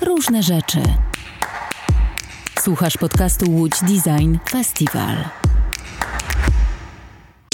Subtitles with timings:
[0.00, 0.82] Różne rzeczy.
[2.60, 5.45] Słuchasz podcastu Łódź Design Festival.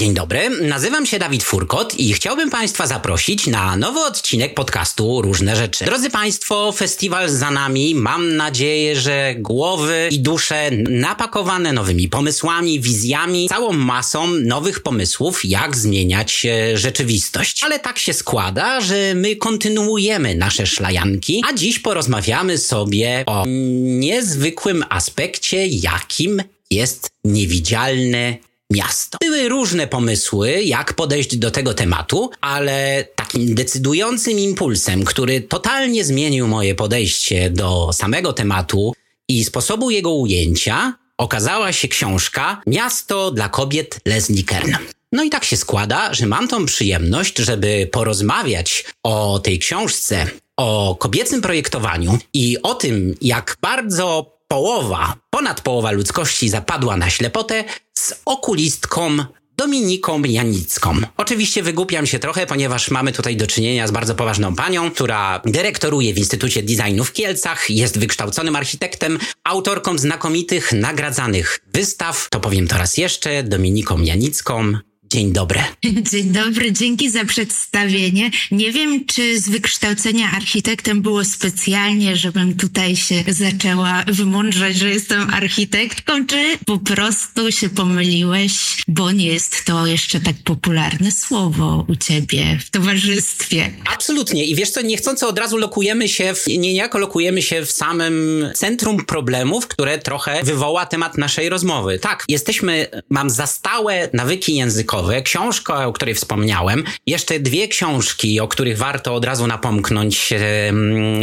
[0.03, 5.57] Dzień dobry, nazywam się Dawid Furkot i chciałbym Państwa zaprosić na nowy odcinek podcastu Różne
[5.57, 5.85] Rzeczy.
[5.85, 7.95] Drodzy Państwo, festiwal za nami.
[7.95, 15.77] Mam nadzieję, że głowy i dusze napakowane nowymi pomysłami, wizjami, całą masą nowych pomysłów, jak
[15.77, 17.65] zmieniać e, rzeczywistość.
[17.65, 24.85] Ale tak się składa, że my kontynuujemy nasze szlajanki, a dziś porozmawiamy sobie o niezwykłym
[24.89, 28.37] aspekcie, jakim jest niewidzialne
[28.73, 29.19] miasto.
[29.21, 36.49] Były różne pomysły, jak podejść do tego tematu, ale takim decydującym impulsem, który totalnie zmienił
[36.49, 38.93] moje podejście do samego tematu
[39.29, 44.73] i sposobu jego ujęcia, okazała się książka Miasto dla kobiet Leslie Kern.
[45.13, 50.27] No i tak się składa, że mam tą przyjemność, żeby porozmawiać o tej książce,
[50.57, 57.65] o kobiecym projektowaniu i o tym, jak bardzo połowa, ponad połowa ludzkości zapadła na ślepotę
[58.03, 59.25] z okulistką
[59.57, 60.97] Dominiką Janicką.
[61.17, 66.15] Oczywiście wygłupiam się trochę, ponieważ mamy tutaj do czynienia z bardzo poważną panią, która dyrektoruje
[66.15, 72.29] w Instytucie Designu w Kielcach, jest wykształconym architektem, autorką znakomitych, nagradzanych wystaw.
[72.31, 74.73] To powiem to raz jeszcze, Dominiką Janicką.
[75.13, 75.61] Dzień dobry.
[76.13, 78.31] Dzień dobry, dzięki za przedstawienie.
[78.51, 85.31] Nie wiem, czy z wykształcenia architektem było specjalnie, żebym tutaj się zaczęła wymądrzać, że jestem
[85.31, 88.53] architektką, czy po prostu się pomyliłeś,
[88.89, 93.71] bo nie jest to jeszcze tak popularne słowo u ciebie w towarzystwie.
[93.95, 94.45] Absolutnie.
[94.45, 99.05] I wiesz co, niechcąco od razu lokujemy się, w, niejako lokujemy się w samym centrum
[99.05, 101.99] problemów, które trochę wywoła temat naszej rozmowy.
[101.99, 108.49] Tak, jesteśmy, mam za stałe nawyki językowe, książka, o której wspomniałem, jeszcze dwie książki, o
[108.49, 110.35] których warto od razu napomknąć,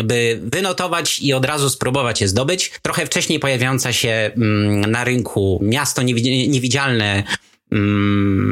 [0.03, 2.71] by wynotować i od razu spróbować je zdobyć.
[2.81, 4.31] Trochę wcześniej pojawiająca się
[4.87, 7.23] na rynku Miasto Niewidzialne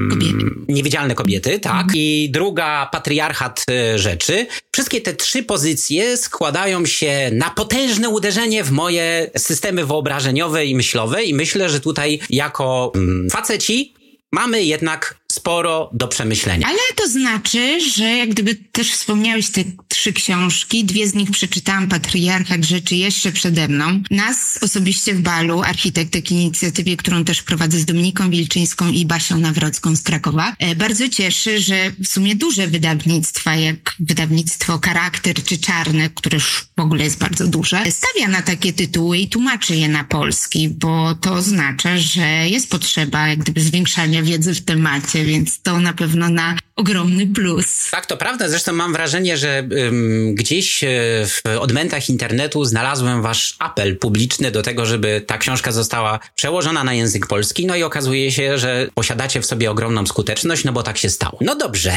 [0.10, 0.46] Kobiety.
[0.68, 1.82] Niewidzialne kobiety, tak.
[1.82, 1.92] Mhm.
[1.96, 4.48] I druga, patriarchat e, rzeczy.
[4.72, 11.24] Wszystkie te trzy pozycje składają się na potężne uderzenie w moje systemy wyobrażeniowe i myślowe
[11.24, 12.92] i myślę, że tutaj jako
[13.32, 13.94] faceci
[14.32, 16.68] mamy jednak sporo do przemyślenia.
[16.68, 21.88] Ale to znaczy, że jak gdyby też wspomniałeś te trzy książki, dwie z nich przeczytałam,
[21.88, 24.02] Patriarchat Rzeczy jeszcze przede mną.
[24.12, 29.96] Nas osobiście w Balu, architektek inicjatywie, którą też prowadzę z Dominiką Wilczyńską i Basią Nawrocką
[29.96, 36.10] z Krakowa, e, bardzo cieszy, że w sumie duże wydawnictwa, jak wydawnictwo Charakter czy Czarne,
[36.10, 40.04] które już w ogóle jest bardzo duże, stawia na takie tytuły i tłumaczy je na
[40.04, 45.80] polski, bo to oznacza, że jest potrzeba jak gdyby zwiększania wiedzy w temacie, więc to
[45.80, 47.90] na pewno na ogromny plus.
[47.92, 48.50] Tak, to prawda.
[48.50, 50.88] Zresztą mam wrażenie, że um, gdzieś e,
[51.26, 56.94] w odmętach internetu znalazłem wasz apel publiczny do tego, żeby ta książka została przełożona na
[56.94, 57.66] język polski.
[57.66, 61.38] No i okazuje się, że posiadacie w sobie ogromną skuteczność, no bo tak się stało.
[61.42, 61.94] No dobrze,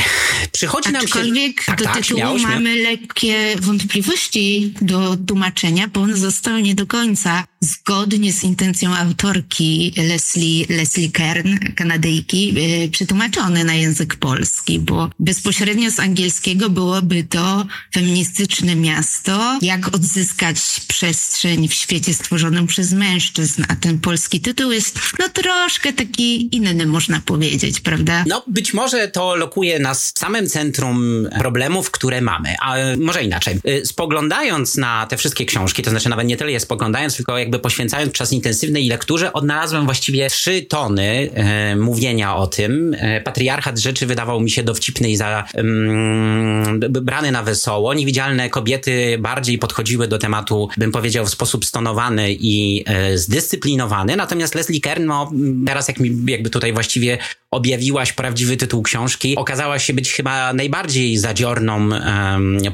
[0.53, 1.07] przychodzi nam się...
[1.07, 6.75] Aczkolwiek tak, do tak, tytułu śmiało, mamy lekkie wątpliwości do tłumaczenia, bo on został nie
[6.75, 14.70] do końca zgodnie z intencją autorki Leslie, Leslie Kern, Kanadyjki, yy, przetłumaczony na język polski,
[14.79, 20.57] bo bezpośrednio z angielskiego byłoby to feministyczne miasto, jak odzyskać
[20.89, 26.87] przestrzeń w świecie stworzonym przez mężczyzn, a ten polski tytuł jest no troszkę taki inny,
[26.87, 28.25] można powiedzieć, prawda?
[28.27, 33.59] No być może to lokuje nas w samym centrum problemów, które mamy, a może inaczej.
[33.69, 37.51] Y, spoglądając na te wszystkie książki, to znaczy nawet nie tyle je spoglądając, tylko jak
[37.51, 42.97] jakby poświęcając czas intensywnej lekturze, odnalazłem właściwie trzy tony e, mówienia o tym.
[42.99, 47.95] E, patriarchat rzeczy wydawał mi się dowcipny i za, mm, brany na wesoło.
[47.95, 54.17] Niewidzialne kobiety bardziej podchodziły do tematu, bym powiedział, w sposób stonowany i e, zdyscyplinowany.
[54.17, 55.33] Natomiast Leslie Kern, no,
[55.67, 57.19] teraz jak mi jakby tutaj właściwie
[57.51, 61.89] objawiłaś prawdziwy tytuł książki, okazała się być chyba najbardziej zadziorną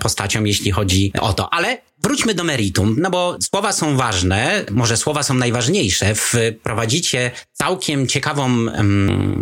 [0.01, 1.53] postacią, jeśli chodzi o to.
[1.53, 6.15] Ale wróćmy do meritum, no bo słowa są ważne, może słowa są najważniejsze.
[6.15, 8.67] Wprowadzicie całkiem ciekawą,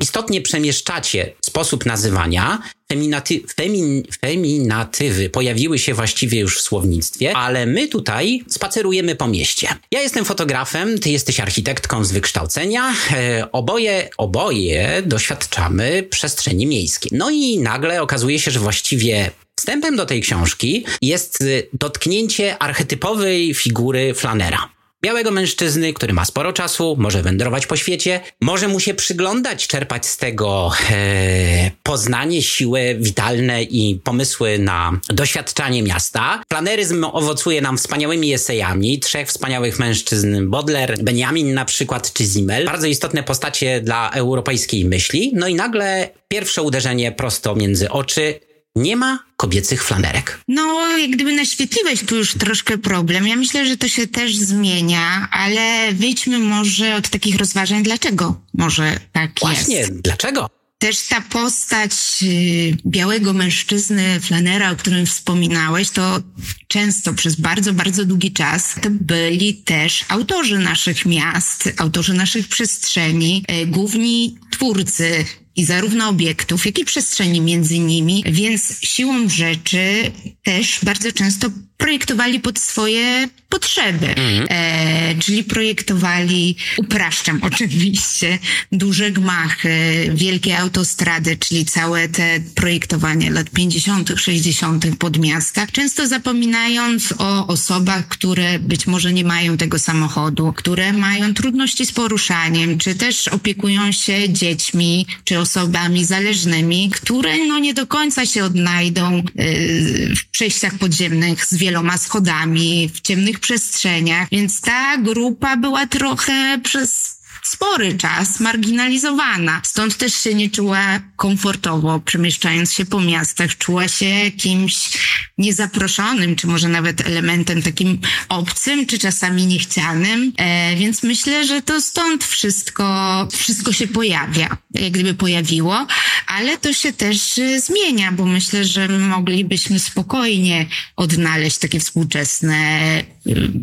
[0.00, 2.62] istotnie przemieszczacie sposób nazywania.
[2.88, 9.68] Feminaty, femin, feminatywy pojawiły się właściwie już w słownictwie, ale my tutaj spacerujemy po mieście.
[9.90, 12.94] Ja jestem fotografem, ty jesteś architektką z wykształcenia.
[13.12, 17.10] E, oboje, oboje doświadczamy przestrzeni miejskiej.
[17.14, 23.54] No i nagle okazuje się, że właściwie Wstępem do tej książki jest y, dotknięcie archetypowej
[23.54, 24.68] figury flanera.
[25.02, 30.06] białego mężczyzny, który ma sporo czasu, może wędrować po świecie, może mu się przyglądać, czerpać
[30.06, 36.42] z tego e, poznanie, siłę witalne i pomysły na doświadczanie miasta.
[36.48, 42.64] Planeryzm owocuje nam wspaniałymi esejami trzech wspaniałych mężczyzn, Baudelaire, Benjamin na przykład, czy Zimmel.
[42.64, 45.32] Bardzo istotne postacie dla europejskiej myśli.
[45.34, 48.40] No i nagle pierwsze uderzenie prosto między oczy.
[48.76, 50.40] Nie ma kobiecych flanerek.
[50.48, 53.26] No, jak gdyby naświetliłeś tu już troszkę problem.
[53.26, 59.00] Ja myślę, że to się też zmienia, ale wyjdźmy może od takich rozważań, dlaczego może
[59.12, 60.00] tak Właśnie, jest.
[60.00, 60.50] dlaczego?
[60.78, 61.92] Też ta postać
[62.22, 66.20] y, białego mężczyzny, flanera, o którym wspominałeś, to
[66.68, 73.44] często przez bardzo, bardzo długi czas to byli też autorzy naszych miast, autorzy naszych przestrzeni,
[73.62, 75.24] y, główni twórcy
[75.56, 80.12] i zarówno obiektów, jak i przestrzeni między nimi, więc siłą rzeczy
[80.42, 84.14] też bardzo często projektowali pod swoje potrzeby.
[84.48, 88.38] E, czyli projektowali, upraszczam oczywiście,
[88.72, 94.86] duże gmachy, wielkie autostrady, czyli całe te projektowanie lat 50., 60.
[94.98, 101.34] pod miasta, często zapominając o osobach, które być może nie mają tego samochodu, które mają
[101.34, 107.86] trudności z poruszaniem, czy też opiekują się dziećmi, czy osobami zależnymi, które no nie do
[107.86, 114.96] końca się odnajdą y, w przejściach podziemnych z wieloma schodami, w ciemnych przestrzeniach, więc ta
[114.98, 117.13] grupa była trochę przez
[117.44, 119.60] spory czas marginalizowana.
[119.64, 123.58] Stąd też się nie czuła komfortowo, przemieszczając się po miastach.
[123.58, 124.90] Czuła się kimś
[125.38, 127.98] niezaproszonym, czy może nawet elementem takim
[128.28, 130.32] obcym, czy czasami niechcianym.
[130.36, 135.86] E, więc myślę, że to stąd wszystko, wszystko się pojawia, jak gdyby pojawiło,
[136.26, 140.66] ale to się też e, zmienia, bo myślę, że moglibyśmy spokojnie
[140.96, 143.04] odnaleźć takie współczesne e,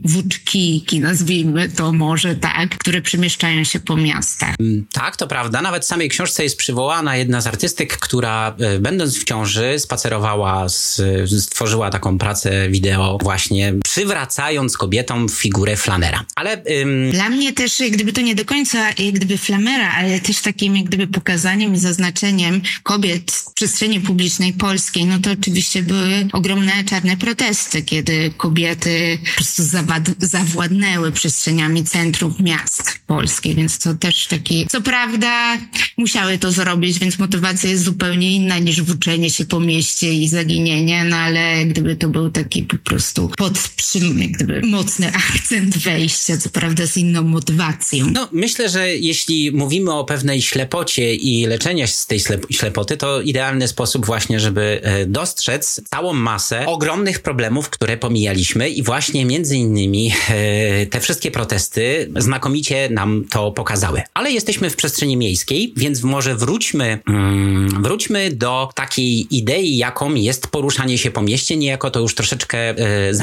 [0.04, 4.56] włóczkiki, nazwijmy to może tak, które przemieszczają się po miastach.
[4.94, 5.62] Tak, to prawda.
[5.62, 10.70] Nawet w samej książce jest przywołana jedna z artystyk, która e, będąc w ciąży spacerowała,
[10.70, 11.02] z,
[11.44, 16.26] stworzyła taką pracę wideo właśnie przywracając kobietom figurę flanera.
[16.36, 20.20] Ale ym, Dla mnie też, jak gdyby to nie do końca jak gdyby flamera, ale
[20.20, 25.84] też takim jak gdyby pokazaniem i zaznaczeniem kobiet w przestrzeni publicznej polskiej, no to oczywiście
[25.84, 33.80] były ogromne czarne protesty, kiedy kobiety po prostu zawad- zawładnęły przestrzeniami centrów miast polskich, więc
[33.80, 35.58] to też taki, co prawda
[35.98, 41.04] musiały to zrobić, więc motywacja jest zupełnie inna niż włóczenie się po mieście i zaginienie,
[41.04, 46.38] no ale gdyby to był taki po prostu pod przym, jak gdyby mocny akcent wejścia,
[46.38, 48.06] co prawda z inną motywacją.
[48.14, 52.98] No, myślę, że jeśli mówimy o pewnej ślepocie i leczeniu się z tej ślep- ślepoty,
[52.98, 59.26] to idealny sposób właśnie, żeby e, dostrzec całą masę ogromnych problemów, które pomijaliśmy i właśnie
[59.26, 64.02] między innymi e, te wszystkie protesty znakomicie nam to pokazały.
[64.14, 70.48] Ale jesteśmy w przestrzeni miejskiej, więc może wróćmy, mm, wróćmy do takiej idei, jaką jest
[70.48, 73.14] poruszanie się po mieście, niejako to już troszeczkę e,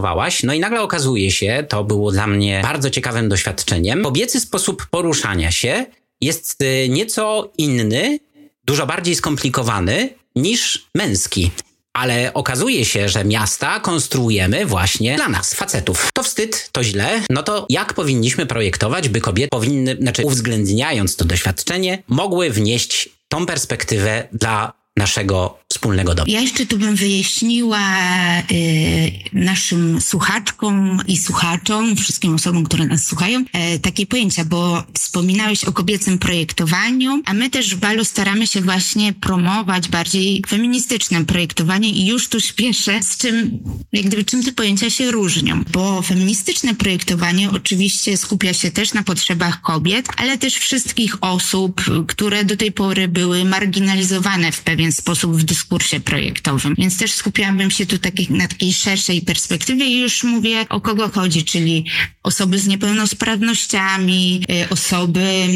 [0.00, 0.42] zaanonsowałaś.
[0.42, 5.50] No i nagle okazuje się, to było dla mnie bardzo ciekawym doświadczeniem, kobiecy sposób poruszania
[5.50, 5.86] się
[6.20, 8.18] jest e, nieco inny,
[8.64, 11.50] dużo bardziej skomplikowany niż męski.
[11.92, 16.08] Ale okazuje się, że miasta konstruujemy właśnie dla nas, facetów.
[16.14, 17.22] To wstyd, to źle.
[17.30, 23.46] No to jak powinniśmy projektować, by kobiety powinny, znaczy uwzględniając to doświadczenie, mogły wnieść tą
[23.46, 26.32] perspektywę dla naszego wspólnego domu.
[26.32, 27.80] Ja jeszcze tu bym wyjaśniła
[28.52, 35.64] y, naszym słuchaczkom i słuchaczom, wszystkim osobom, które nas słuchają, e, takie pojęcia, bo wspominałeś
[35.64, 41.90] o kobiecym projektowaniu, a my też w Balu staramy się właśnie promować bardziej feministyczne projektowanie
[41.90, 43.58] i już tu śpieszę, z czym,
[43.92, 49.02] jak gdyby, czym te pojęcia się różnią, bo feministyczne projektowanie oczywiście skupia się też na
[49.02, 55.36] potrzebach kobiet, ale też wszystkich osób, które do tej pory były marginalizowane w pewien sposób
[55.36, 56.74] w dyskursie projektowym.
[56.78, 61.08] Więc też skupiałabym się tu taki, na takiej szerszej perspektywie i już mówię o kogo
[61.08, 61.84] chodzi, czyli
[62.22, 65.46] osoby z niepełnosprawnościami, y, osoby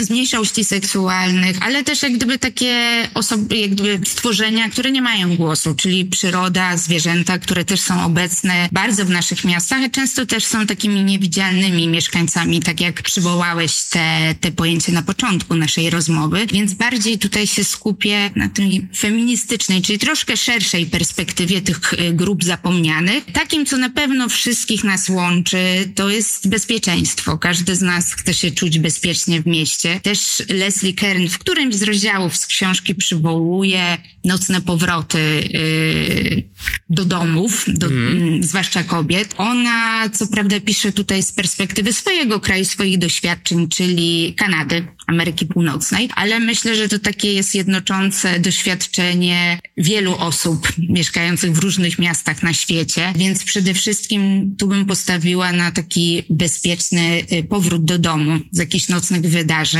[0.00, 5.36] z mniejszości seksualnych, ale też jak gdyby takie osoby, jak gdyby stworzenia, które nie mają
[5.36, 10.44] głosu, czyli przyroda, zwierzęta, które też są obecne bardzo w naszych miastach, a często też
[10.44, 16.74] są takimi niewidzialnymi mieszkańcami, tak jak przywołałeś te, te pojęcie na początku naszej rozmowy, więc
[16.74, 23.24] bardziej tutaj się skupię na tej feministycznej, czyli troszkę szerszej perspektywie tych y, grup zapomnianych.
[23.32, 27.38] Takim, co na pewno wszystkich nas łączy, to jest bezpieczeństwo.
[27.38, 31.82] Każdy z nas chce się czuć bezpiecznie w mieście Też Leslie Kern w którymś z
[31.82, 36.42] rozdziałów z książki przywołuje nocne powroty yy,
[36.90, 38.42] do domów, do, mm.
[38.42, 39.34] zwłaszcza kobiet.
[39.38, 46.08] Ona, co prawda, pisze tutaj z perspektywy swojego kraju, swoich doświadczeń, czyli Kanady, Ameryki Północnej,
[46.14, 52.52] ale myślę, że to takie jest jednoczące doświadczenie wielu osób mieszkających w różnych miastach na
[52.54, 58.58] świecie, więc przede wszystkim tu bym postawiła na taki bezpieczny y, powrót do domu z
[58.58, 59.73] jakichś nocnych wydarzeń,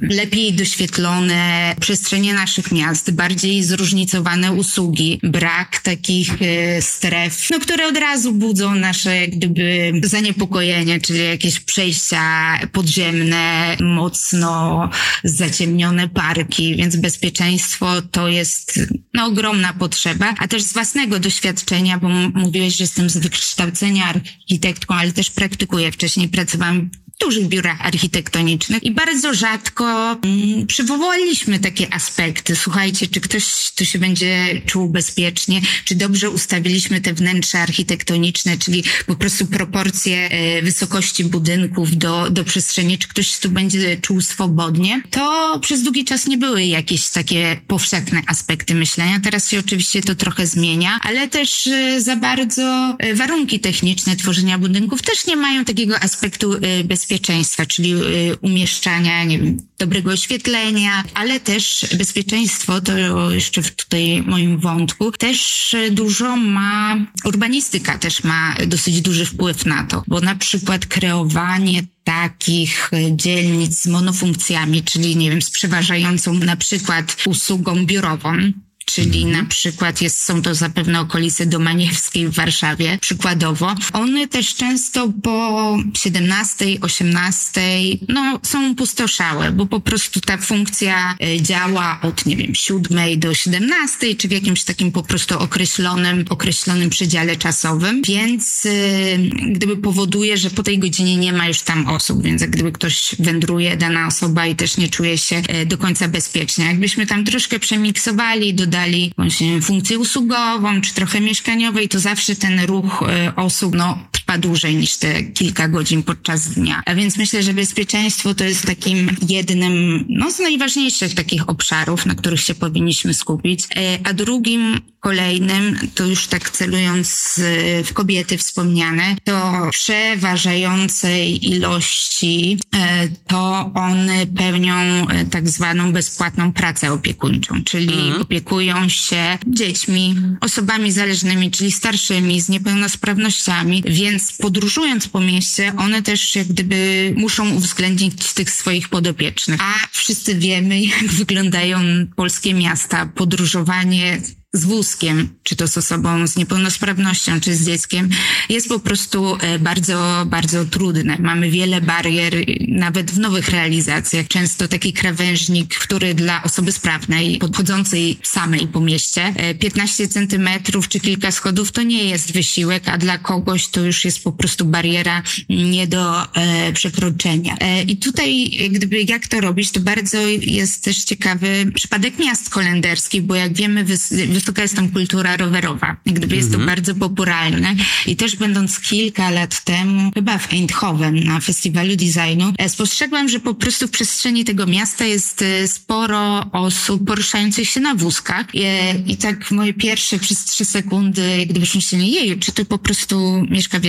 [0.00, 7.96] lepiej doświetlone przestrzenie naszych miast, bardziej zróżnicowane usługi, brak takich y, stref, no, które od
[7.96, 14.90] razu budzą nasze gdyby zaniepokojenie, czyli jakieś przejścia podziemne, mocno
[15.24, 18.80] zaciemnione parki, więc bezpieczeństwo to jest
[19.14, 24.94] no, ogromna potrzeba, a też z własnego doświadczenia, bo mówiłeś, że jestem z wykształcenia architektką,
[24.94, 25.92] ale też praktykuję.
[25.92, 32.56] Wcześniej pracowałam dużych biurach architektonicznych i bardzo rzadko mm, przywołaliśmy takie aspekty.
[32.56, 38.84] Słuchajcie, czy ktoś tu się będzie czuł bezpiecznie, czy dobrze ustawiliśmy te wnętrza architektoniczne, czyli
[39.06, 45.02] po prostu proporcje e, wysokości budynków do, do przestrzeni, czy ktoś tu będzie czuł swobodnie.
[45.10, 49.20] To przez długi czas nie były jakieś takie powszechne aspekty myślenia.
[49.20, 54.58] Teraz się oczywiście to trochę zmienia, ale też e, za bardzo e, warunki techniczne tworzenia
[54.58, 56.54] budynków też nie mają takiego aspektu
[56.84, 62.92] bezpieczeństwa bezpieczeństwa, czyli y, umieszczania, nie wiem, dobrego oświetlenia, ale też bezpieczeństwo, to
[63.30, 69.84] jeszcze w tutaj moim wątku, też dużo ma, urbanistyka też ma dosyć duży wpływ na
[69.84, 76.56] to, bo na przykład kreowanie takich dzielnic z monofunkcjami, czyli nie wiem, z przeważającą na
[76.56, 78.52] przykład usługą biurową,
[78.86, 79.42] czyli mhm.
[79.42, 83.74] na przykład jest, są to zapewne okolice Domaniewskiej w Warszawie, przykładowo.
[83.92, 87.60] One też często po 17, 18,
[88.08, 93.34] no, są pustoszałe, bo po prostu ta funkcja e, działa od, nie wiem, 7 do
[93.34, 99.18] 17, czy w jakimś takim po prostu określonym, określonym przedziale czasowym, więc e,
[99.52, 103.14] gdyby powoduje, że po tej godzinie nie ma już tam osób, więc jak gdyby ktoś
[103.18, 106.64] wędruje, dana osoba i też nie czuje się e, do końca bezpiecznie.
[106.64, 112.60] Jakbyśmy tam troszkę przemiksowali, dodali dodali właśnie funkcję usługową, czy trochę mieszkaniowej, to zawsze ten
[112.60, 116.82] ruch e, osób, no, trwa dłużej niż te kilka godzin podczas dnia.
[116.86, 122.14] A więc myślę, że bezpieczeństwo to jest takim jednym, no, z najważniejszych takich obszarów, na
[122.14, 123.64] których się powinniśmy skupić.
[123.76, 127.40] E, a drugim kolejnym, to już tak celując
[127.84, 137.64] w kobiety wspomniane, to przeważającej ilości e, to one pełnią tak zwaną bezpłatną pracę opiekuńczą,
[137.64, 138.22] czyli mhm.
[138.22, 146.02] opiekują opiekują się dziećmi, osobami zależnymi, czyli starszymi, z niepełnosprawnościami, więc podróżując po mieście, one
[146.02, 149.60] też jak gdyby muszą uwzględnić tych swoich podopiecznych.
[149.62, 151.78] A wszyscy wiemy, jak wyglądają
[152.16, 153.06] polskie miasta.
[153.06, 154.20] Podróżowanie
[154.56, 158.10] z wózkiem, czy to z osobą z niepełnosprawnością, czy z dzieckiem,
[158.48, 161.16] jest po prostu e, bardzo, bardzo trudne.
[161.18, 162.34] Mamy wiele barier,
[162.68, 164.28] nawet w nowych realizacjach.
[164.28, 171.00] Często taki krawężnik, który dla osoby sprawnej, podchodzącej samej po mieście, 15 e, centymetrów czy
[171.00, 175.22] kilka schodów to nie jest wysiłek, a dla kogoś to już jest po prostu bariera
[175.48, 177.56] nie do e, przekroczenia.
[177.60, 183.22] E, I tutaj, gdyby jak to robić, to bardzo jest też ciekawy przypadek miast holenderskich,
[183.22, 184.14] bo jak wiemy, wys,
[184.46, 185.96] wysoka jest tam kultura rowerowa.
[186.06, 186.76] Gdyby jest to mhm.
[186.76, 187.74] bardzo popularne
[188.06, 193.40] i też będąc kilka lat temu, chyba w Eindhoven na festiwalu designu, e, spostrzegłam, że
[193.40, 198.62] po prostu w przestrzeni tego miasta jest e, sporo osób poruszających się na wózkach i,
[198.62, 203.46] e, i tak moje pierwsze przez trzy sekundy, gdyby myśleli, jeju, czy to po prostu
[203.50, 203.80] mieszka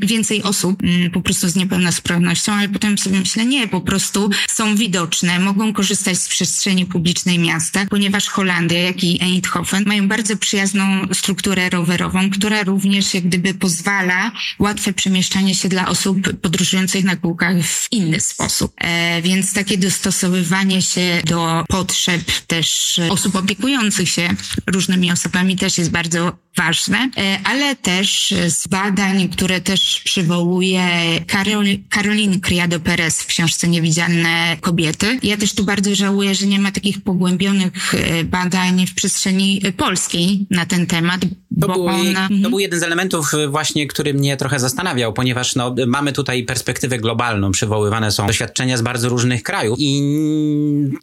[0.00, 4.76] więcej osób mm, po prostu z niepełnosprawnością, ale potem sobie myślę, nie, po prostu są
[4.76, 10.84] widoczne, mogą korzystać z przestrzeni publicznej miasta, ponieważ Holandia, jak i Eindhoven mają bardzo przyjazną
[11.12, 17.62] strukturę rowerową, która również jak gdyby pozwala łatwe przemieszczanie się dla osób podróżujących na kółkach
[17.62, 18.72] w inny sposób.
[18.76, 24.28] E, więc takie dostosowywanie się do potrzeb też osób opiekujących się
[24.66, 30.88] różnymi osobami też jest bardzo ważne, e, ale też z badań, które też przywołuje
[31.26, 35.18] Karol, Karolin Criado-Perez w książce Niewidzialne kobiety.
[35.22, 39.88] Ja też tu bardzo żałuję, że nie ma takich pogłębionych e, badań w przestrzeni telewizji
[39.88, 41.20] polskiej na ten temat.
[41.60, 42.28] To, był, ona...
[42.42, 46.98] to był jeden z elementów właśnie, który mnie trochę zastanawiał, ponieważ no, mamy tutaj perspektywę
[46.98, 50.02] globalną, przywoływane są doświadczenia z bardzo różnych krajów i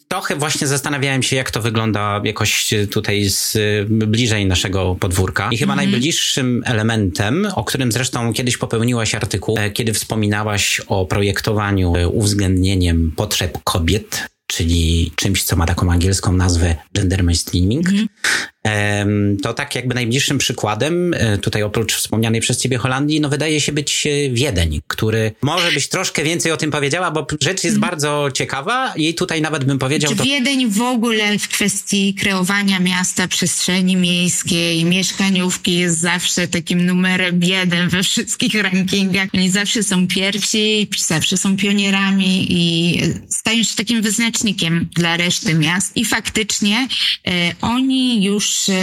[0.07, 3.57] trochę właśnie zastanawiałem się, jak to wygląda jakoś tutaj z
[3.89, 5.49] bliżej naszego podwórka.
[5.51, 11.05] I chyba mm najbliższym elementem, o którym zresztą kiedyś popełniłaś artykuł, e, kiedy wspominałaś o
[11.05, 17.89] projektowaniu e, uwzględnieniem potrzeb kobiet czyli czymś, co ma taką angielską nazwę gender mainstreaming.
[17.89, 18.07] Mm.
[19.37, 23.71] To tak jakby najbliższym przykładem, e, tutaj oprócz wspomnianej przez ciebie Holandii, no wydaje się
[23.71, 27.89] być e, Wiedeń, który może byś troszkę więcej o tym powiedziała, bo rzecz jest mm.
[27.89, 30.15] bardzo ciekawa i tutaj nawet bym powiedział...
[30.15, 30.23] To...
[30.23, 37.89] Wiedeń w ogóle w kwestii kreowania miasta, przestrzeni miejskiej, mieszkaniówki jest zawsze takim numerem jeden
[37.89, 39.29] we wszystkich rankingach.
[39.33, 43.01] Oni zawsze są pierwsi, zawsze są pionierami i
[43.45, 46.87] stają się takim wyznacznikiem dla reszty miast i faktycznie
[47.27, 48.73] e, oni już e,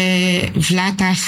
[0.56, 1.18] w latach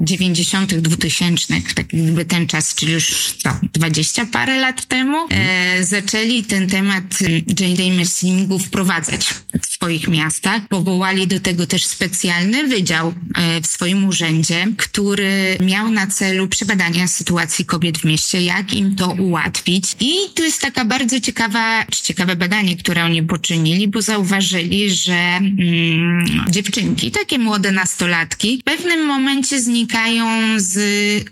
[0.00, 6.42] 90., 2000, tak jakby ten czas, czyli już co, 20 parę lat temu, e, zaczęli
[6.42, 7.04] ten temat
[7.46, 9.26] gender mainstreamingu wprowadzać
[9.62, 10.68] w swoich miastach.
[10.68, 17.08] Powołali do tego też specjalny wydział e, w swoim urzędzie, który miał na celu przebadania
[17.08, 19.84] sytuacji kobiet w mieście, jak im to ułatwić.
[20.00, 26.24] I tu jest taka bardzo ciekawa, ciekawe badanie, które oni poczynili, bo zauważyli, że mm,
[26.50, 30.78] dziewczynki, takie młode nastolatki, w pewnym momencie znikają wynikają z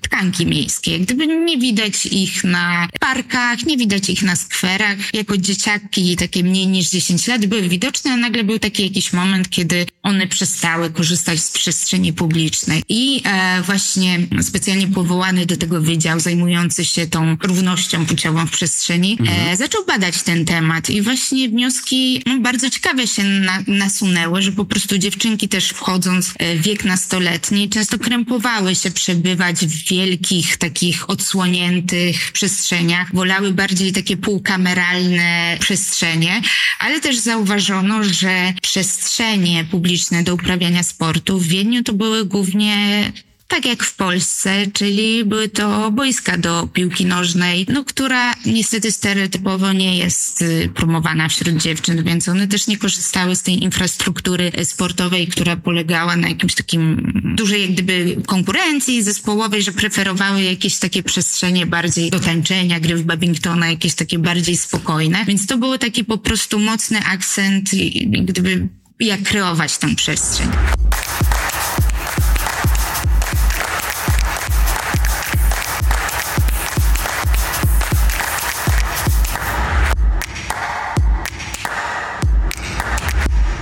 [0.01, 1.01] tkanki miejskiej.
[1.01, 5.15] Gdyby nie widać ich na parkach, nie widać ich na skwerach.
[5.15, 9.51] Jako dzieciaki takie mniej niż 10 lat były widoczne, a nagle był taki jakiś moment,
[9.51, 12.83] kiedy one przestały korzystać z przestrzeni publicznej.
[12.89, 19.19] I e, właśnie specjalnie powołany do tego wydział zajmujący się tą równością płciową w przestrzeni
[19.21, 19.57] e, mhm.
[19.57, 24.65] zaczął badać ten temat i właśnie wnioski no, bardzo ciekawe się na, nasunęły, że po
[24.65, 31.11] prostu dziewczynki też wchodząc w wiek nastoletni często krępowały bowały się przebywać w wielkich, takich
[31.11, 36.43] odsłoniętych przestrzeniach, wolały bardziej takie półkameralne przestrzenie,
[36.79, 42.77] ale też zauważono, że przestrzenie publiczne do uprawiania sportu w Wiedniu to były głównie
[43.49, 49.73] tak jak w Polsce, czyli były to boiska do piłki nożnej, no, która niestety stereotypowo
[49.73, 55.27] nie jest y, promowana wśród dziewczyn, więc one też nie korzystały z tej infrastruktury sportowej,
[55.27, 61.67] która polegała na jakimś takim dużej jak gdyby konkurencji zespołowej, że preferowały jakieś takie przestrzenie
[61.67, 65.25] bardziej do tańczenia, gry w badmintona, jakieś takie bardziej spokojne.
[65.25, 67.71] Więc to był taki po prostu mocny akcent,
[68.23, 68.69] gdyby
[69.01, 70.49] jak kreować tę przestrzeń.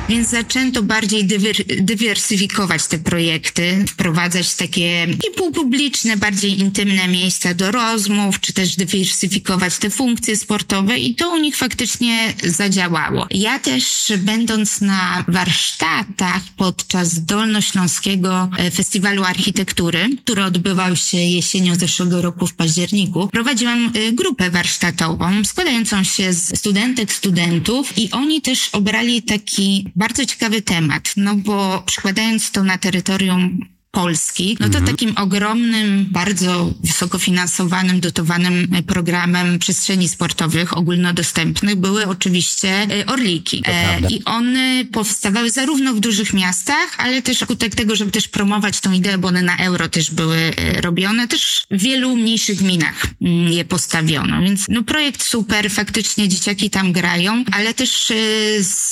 [0.09, 8.41] Więc zaczęto bardziej dywer- dywersyfikować te projekty, wprowadzać takie półpubliczne, bardziej intymne miejsca do rozmów,
[8.41, 13.27] czy też dywersyfikować te funkcje sportowe i to u nich faktycznie zadziałało.
[13.31, 22.23] Ja też będąc na warsztatach podczas Dolnośląskiego e, Festiwalu Architektury, który odbywał się jesienią zeszłego
[22.23, 28.69] roku w październiku, prowadziłam e, grupę warsztatową składającą się z studentek, studentów i oni też
[28.73, 34.85] obrali taki bardzo ciekawy temat, no bo przykładając to na terytorium Polski, no to mhm.
[34.87, 43.63] takim ogromnym, bardzo wysoko finansowanym, dotowanym programem przestrzeni sportowych ogólnodostępnych były oczywiście e, Orliki.
[43.67, 48.81] E, I one powstawały zarówno w dużych miastach, ale też skutek tego, żeby też promować
[48.81, 53.07] tą ideę, bo one na euro też były e, robione, też w wielu mniejszych gminach
[53.23, 54.43] mm, je postawiono.
[54.43, 58.15] Więc no projekt super, faktycznie dzieciaki tam grają, ale też e,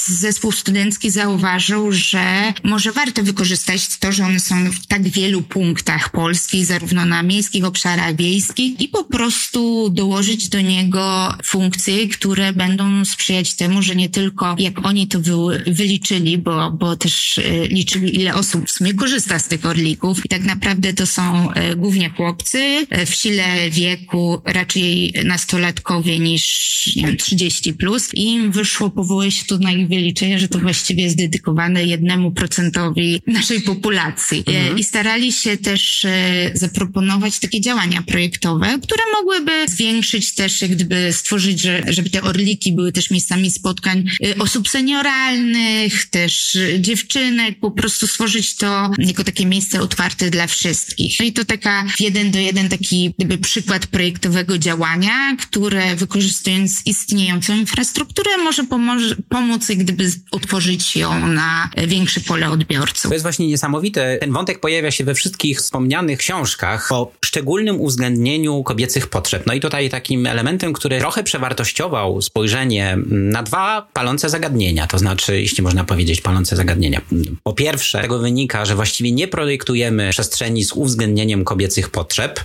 [0.07, 6.11] zespół studencki zauważył, że może warto wykorzystać to, że one są w tak wielu punktach
[6.11, 13.05] Polski, zarówno na miejskich obszarach wiejskich i po prostu dołożyć do niego funkcje, które będą
[13.05, 15.33] sprzyjać temu, że nie tylko jak oni to wy,
[15.67, 20.29] wyliczyli, bo, bo też e, liczyli ile osób w sumie korzysta z tych orlików i
[20.29, 27.07] tak naprawdę to są e, głównie chłopcy e, w sile wieku raczej nastolatkowie niż nie
[27.07, 31.03] wiem, 30 plus i im wyszło, powołuje się tu na ich wyliczenie, że to właściwie
[31.03, 34.39] jest dedykowane jednemu procentowi naszej populacji.
[34.47, 34.82] Mhm.
[34.83, 41.13] I starali się też e, zaproponować takie działania projektowe, które mogłyby zwiększyć też, jak gdyby
[41.13, 47.61] stworzyć, że, żeby te orliki były też miejscami spotkań e, osób senioralnych, też e, dziewczynek,
[47.61, 51.21] po prostu stworzyć to jako takie miejsce otwarte dla wszystkich.
[51.21, 57.57] No i to taka jeden do jeden taki gdyby przykład projektowego działania, które wykorzystując istniejącą
[57.57, 63.03] infrastrukturę może pomoże, pomóc gdyby otworzyć ją na większe pole odbiorców.
[63.03, 64.19] To jest właśnie niesamowite.
[64.21, 69.47] Ten wątek pojawia się we wszystkich wspomnianych książkach o szczególnym uwzględnieniu kobiecych potrzeb.
[69.47, 75.41] No i tutaj takim elementem, który trochę przewartościował spojrzenie na dwa palące zagadnienia, to znaczy,
[75.41, 77.01] jeśli można powiedzieć, palące zagadnienia.
[77.43, 82.41] Po pierwsze, tego wynika, że właściwie nie projektujemy przestrzeni z uwzględnieniem kobiecych potrzeb,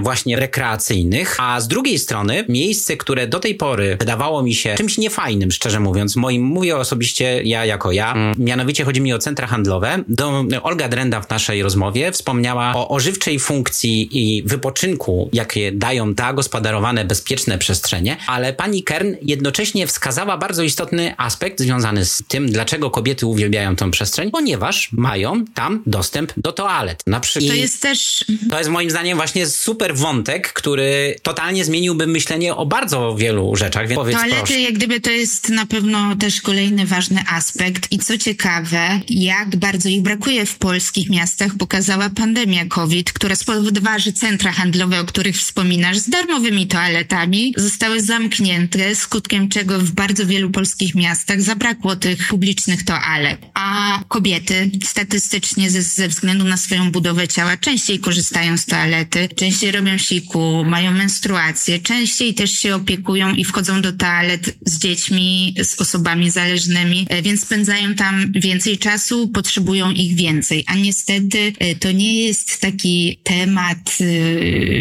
[0.00, 4.98] właśnie rekreacyjnych, a z drugiej strony miejsce, które do tej pory wydawało mi się czymś
[4.98, 10.04] niefajnym, szczerze mówiąc, moim, mówię osobiście ja jako ja, mianowicie chodzi mi o centra handlowe.
[10.08, 16.32] Do, Olga Drenda w naszej rozmowie wspomniała o ożywczej funkcji i wypoczynku, jakie dają ta
[16.32, 22.90] gospodarowane, bezpieczne przestrzenie, ale pani Kern jednocześnie wskazała bardzo istotny aspekt związany z tym, dlaczego
[22.90, 27.02] kobiety uwielbiają tą przestrzeń, ponieważ mają tam dostęp do toalet.
[27.06, 27.20] Na.
[27.20, 28.24] To jest też...
[28.50, 33.88] To jest moim zdaniem właśnie super wątek, który totalnie zmieniłby myślenie o bardzo wielu rzeczach.
[33.88, 34.60] Więc powiedz, Toalety, proszę.
[34.60, 39.88] jak gdyby to jest na pewno też kolejny ważny aspekt i co ciekawe, jak bardzo
[39.88, 41.21] ich brakuje w polskich miastach,
[41.58, 48.00] pokazała pandemia COVID, która spowodowała, że centra handlowe, o których wspominasz, z darmowymi toaletami zostały
[48.00, 53.40] zamknięte, skutkiem czego w bardzo wielu polskich miastach zabrakło tych publicznych toalet.
[53.54, 59.72] A kobiety statystycznie ze, ze względu na swoją budowę ciała częściej korzystają z toalety, częściej
[59.72, 65.80] robią siku, mają menstruację, częściej też się opiekują i wchodzą do toalet z dziećmi, z
[65.80, 70.64] osobami zależnymi, e, więc spędzają tam więcej czasu, potrzebują ich więcej.
[70.66, 71.11] A niestety
[71.58, 74.04] e, to nie jest taki temat, e,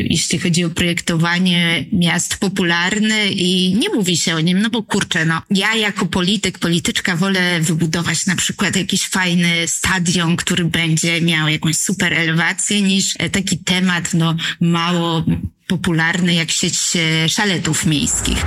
[0.03, 5.25] jeśli chodzi o projektowanie miast popularny i nie mówi się o nim, no bo kurczę,
[5.25, 11.47] no ja jako polityk, polityczka wolę wybudować na przykład jakiś fajny stadion, który będzie miał
[11.47, 15.23] jakąś super elewację niż taki temat, no mało
[15.67, 16.79] popularny jak sieć
[17.27, 18.45] szaletów miejskich.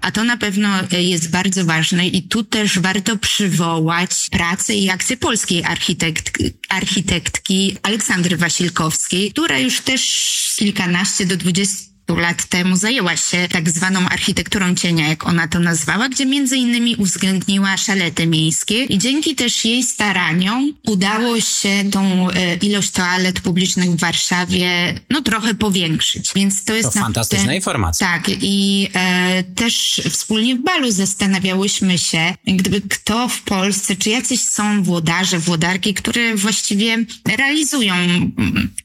[0.00, 5.16] A to na pewno jest bardzo ważne i tu też warto przywołać pracę i akcję
[5.16, 13.48] polskiej architektki, architektki Aleksandry Wasilkowskiej, która już też kilkanaście do dwudziestu lat temu zajęła się
[13.52, 18.98] tak zwaną architekturą cienia, jak ona to nazwała, gdzie między innymi uwzględniła szalety miejskie i
[18.98, 25.54] dzięki też jej staraniom udało się tą e, ilość toalet publicznych w Warszawie no trochę
[25.54, 26.30] powiększyć.
[26.34, 27.56] Więc to jest to fantastyczna te...
[27.56, 28.06] informacja.
[28.06, 34.40] Tak i e, też wspólnie w Balu zastanawiałyśmy się, gdyby kto w Polsce, czy jacyś
[34.40, 37.04] są włodarze, włodarki, które właściwie
[37.36, 37.94] realizują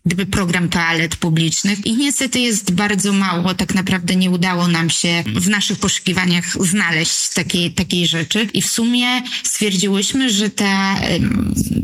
[0.06, 3.54] gdyby program toalet publicznych i niestety jest bardzo mało.
[3.54, 8.48] Tak naprawdę nie udało nam się w naszych poszukiwaniach znaleźć takiej, takiej rzeczy.
[8.54, 10.96] I w sumie stwierdziłyśmy, że ta,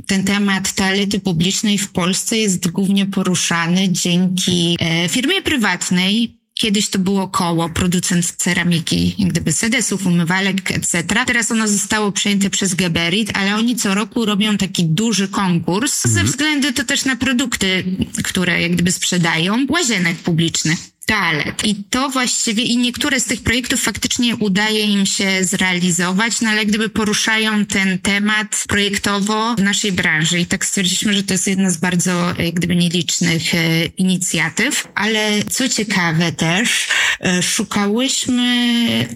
[0.08, 7.00] ten temat toalety publicznej w Polsce jest głównie poruszany dzięki e, firmie prywatnej, Kiedyś to
[7.00, 11.04] było koło, producent ceramiki, jak gdyby sedesów, umywalek, etc.
[11.26, 16.26] Teraz ono zostało przejęte przez Geberit, ale oni co roku robią taki duży konkurs mhm.
[16.26, 17.84] ze względu to też na produkty,
[18.24, 21.66] które jak gdyby sprzedają, łazienek publicznych toalet.
[21.66, 26.66] I to właściwie, i niektóre z tych projektów faktycznie udaje im się zrealizować, no ale
[26.66, 30.40] gdyby poruszają ten temat projektowo w naszej branży.
[30.40, 34.88] I tak stwierdziliśmy, że to jest jedna z bardzo, jak gdyby nielicznych e, inicjatyw.
[34.96, 36.88] Ale co ciekawe też,
[37.20, 38.44] e, szukałyśmy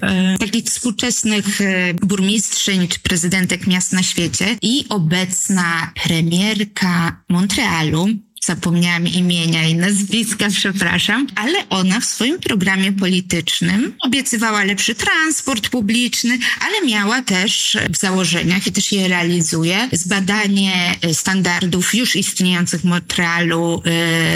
[0.01, 8.07] e, takich współczesnych e, burmistrzyń czy prezydentek miast na świecie i obecna premierka Montrealu,
[8.45, 16.37] zapomniałam imienia i nazwiska, przepraszam, ale ona w swoim programie politycznym obiecywała lepszy transport publiczny,
[16.59, 23.81] ale miała też w założeniach i też je realizuje zbadanie standardów już istniejących w Montrealu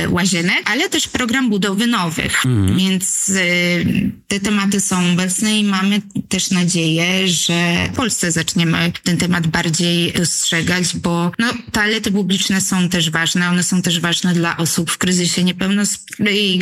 [0.06, 2.46] y, łazienek, ale też program budowy nowych.
[2.46, 2.78] Mhm.
[2.78, 9.18] Więc y, te tematy są obecne i mamy też nadzieję, że w Polsce zaczniemy ten
[9.18, 14.34] temat bardziej dostrzegać, bo no, toalety publiczne są też ważne, one są też też ważne
[14.34, 16.60] dla osób w kryzysie niepełnosprawności,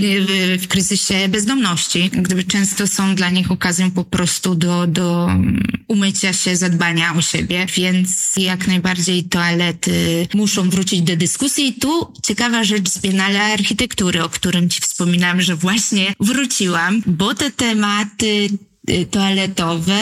[0.60, 2.10] w kryzysie bezdomności.
[2.14, 5.30] Gdyby często są dla nich okazją po prostu do, do
[5.88, 11.68] umycia się, zadbania o siebie, więc jak najbardziej toalety muszą wrócić do dyskusji.
[11.68, 17.36] I tu ciekawa rzecz z Biennale Architektury, o którym Ci wspominałam, że właśnie wróciłam, bo
[17.36, 18.50] te tematy
[19.12, 20.00] toaletowe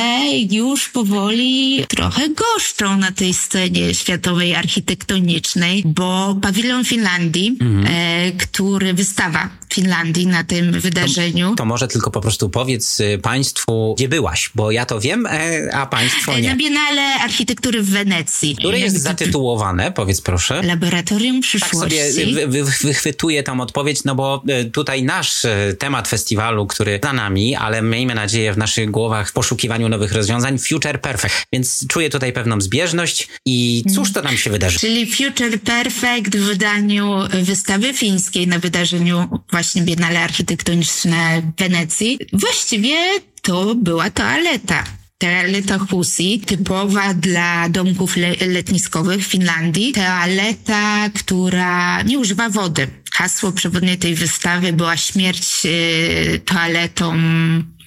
[0.52, 7.86] już powoli trochę goszczą na tej scenie światowej architektonicznej, bo pawilon Finlandii, mhm.
[7.88, 11.50] e, który wystawa Finlandii na tym wydarzeniu.
[11.50, 15.26] To, to, może tylko po prostu powiedz y, Państwu, gdzie byłaś, bo ja to wiem,
[15.26, 16.50] e, a Państwo e, nie.
[16.50, 18.56] Na Biennale Architektury w Wenecji.
[18.56, 20.62] Które jest zatytułowane, powiedz proszę.
[20.64, 21.98] Laboratorium Przyszłości.
[21.98, 25.46] Tak sobie wy, wy, wychwytuję tą odpowiedź, no bo e, tutaj nasz
[25.80, 30.58] temat festiwalu, który za nami, ale miejmy nadzieję w naszych głowach w poszukiwaniu nowych rozwiązań,
[30.60, 31.46] Future Perfect.
[31.54, 34.80] Więc czuję tutaj pewną zbieżność i cóż to nam się wydarzy?
[34.80, 42.20] Czyli Future Perfect w wydaniu wystawy fińskiej na wydarzeniu właśnie Biennale Architektoniczne w Wenecji.
[42.34, 42.96] Właściwie
[43.42, 44.84] to była toaleta.
[45.18, 49.94] Toaleta Husi, typowa dla domków le letniskowych w Finlandii.
[49.94, 52.88] Toaleta, która nie używa wody.
[53.14, 57.14] Hasło przewodnie tej wystawy była śmierć y, toaletą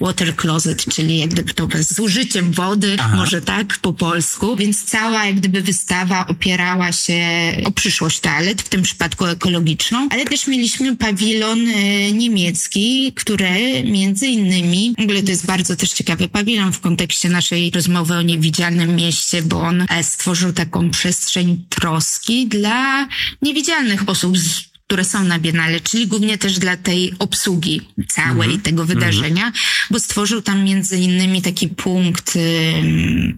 [0.01, 3.17] water closet, czyli jak gdyby to z użyciem wody, Aha.
[3.17, 4.57] może tak po polsku.
[4.57, 7.23] Więc cała jak gdyby wystawa opierała się
[7.65, 14.27] o przyszłość toalet, w tym przypadku ekologiczną, ale też mieliśmy pawilon y, niemiecki, który między
[14.27, 18.97] innymi, w ogóle to jest bardzo też ciekawy pawilon w kontekście naszej rozmowy o niewidzialnym
[18.97, 23.09] mieście, bo on e, stworzył taką przestrzeń troski dla
[23.43, 28.59] niewidzialnych osób z które są na Biennale, czyli głównie też dla tej obsługi całej mm
[28.59, 28.63] -hmm.
[28.63, 29.87] tego wydarzenia, mm -hmm.
[29.91, 32.73] bo stworzył tam między innymi taki punkt y,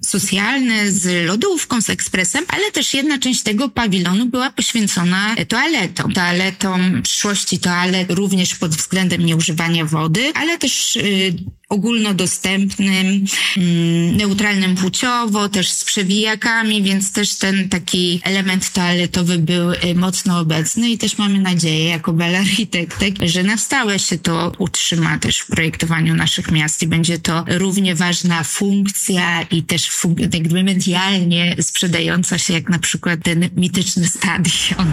[0.03, 6.13] socjalny z lodówką, z ekspresem, ale też jedna część tego pawilonu była poświęcona toaletom.
[6.13, 11.35] Toaletom, przyszłości toalet również pod względem nieużywania wody, ale też y,
[11.71, 13.25] ogólnodostępnym,
[13.57, 20.39] mm, neutralnym płciowo, też z przewijakami, więc też ten taki element toaletowy był y, mocno
[20.39, 25.39] obecny i też mamy nadzieję jako Bel Architektek, że na stałe się to utrzyma też
[25.39, 31.57] w projektowaniu naszych miast i będzie to równie ważna funkcja i też fun- jakby medialnie
[31.61, 34.93] sprzedająca się jak na przykład ten mityczny stadion.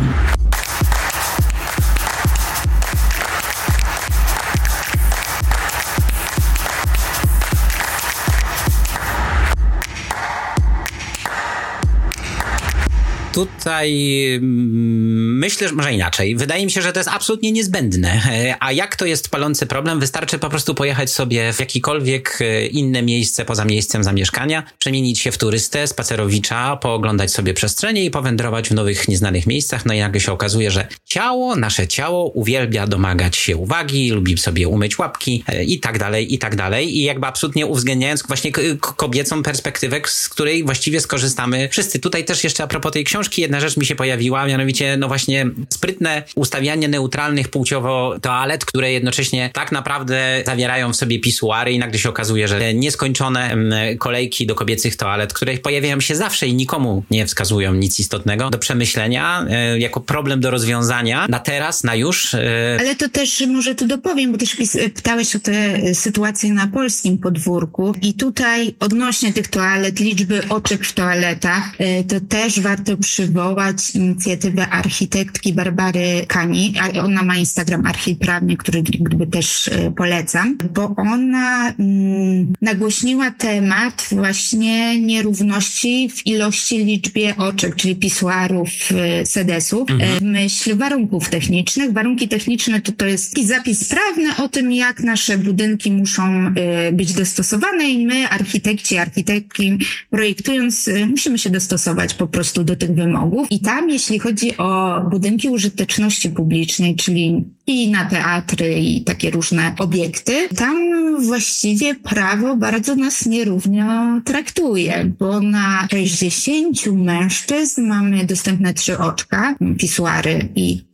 [13.37, 16.35] Tutaj mm, myślę, że może inaczej.
[16.35, 18.21] Wydaje mi się, że to jest absolutnie niezbędne.
[18.31, 19.99] E, a jak to jest palący problem?
[19.99, 25.31] Wystarczy po prostu pojechać sobie w jakikolwiek e, inne miejsce poza miejscem zamieszkania, przemienić się
[25.31, 29.85] w turystę, spacerowicza, pooglądać sobie przestrzenie i powędrować w nowych, nieznanych miejscach.
[29.85, 34.67] No i nagle się okazuje, że ciało, nasze ciało uwielbia domagać się uwagi, lubi sobie
[34.67, 36.97] umyć łapki e, i tak dalej, i tak dalej.
[36.97, 41.99] I jakby absolutnie uwzględniając właśnie kobiecą perspektywę, z której właściwie skorzystamy wszyscy.
[41.99, 45.07] Tutaj też jeszcze a propos tej książki, książki jedna rzecz mi się pojawiła, mianowicie, no
[45.07, 51.79] właśnie, sprytne ustawianie neutralnych płciowo toalet, które jednocześnie tak naprawdę zawierają w sobie pisuary i
[51.79, 53.57] nagle się okazuje, że nieskończone
[53.99, 58.57] kolejki do kobiecych toalet, które pojawiają się zawsze i nikomu nie wskazują nic istotnego do
[58.57, 62.33] przemyślenia, e, jako problem do rozwiązania na teraz, na już.
[62.33, 64.55] E, Ale to też może tu dopowiem, bo też
[64.95, 70.93] pytałeś o te sytuacje na polskim podwórku i tutaj odnośnie tych toalet, liczby oczek w
[70.93, 76.73] toaletach, e, to też warto przywołać inicjatywę architektki Barbary Kani.
[77.03, 85.01] Ona ma Instagram Archiprawnie, który gdyby też e, polecam, bo ona mm, nagłośniła temat właśnie
[85.01, 90.19] nierówności w ilości liczbie oczek, czyli pisuarów, e, sedesów, mhm.
[90.19, 91.93] w myśl warunków technicznych.
[91.93, 96.23] Warunki techniczne to, to jest taki zapis prawny o tym, jak nasze budynki muszą
[96.55, 99.77] e, być dostosowane i my, architekci, architektki,
[100.09, 103.06] projektując, musimy się dostosować po prostu do tych wymogów.
[103.49, 109.75] I tam, jeśli chodzi o budynki użyteczności publicznej, czyli i na teatry i takie różne
[109.79, 110.77] obiekty, tam
[111.25, 120.49] właściwie prawo bardzo nas nierówno traktuje, bo na 60 mężczyzn mamy dostępne trzy oczka, pisuary
[120.55, 120.87] i